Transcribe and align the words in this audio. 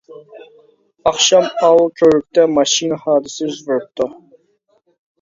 -ئاخشام، 0.07 1.45
ئاۋۇ 1.67 1.85
كۆرۈكتە 2.03 2.49
ماشىنا 2.57 3.01
ھادىسىسى 3.07 3.49
يۈز 3.55 3.65
بېرىپتۇ. 3.71 4.13